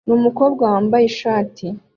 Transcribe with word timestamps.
numukobwa 0.07 0.63
wambaye 0.73 1.05
ishati 1.11 1.65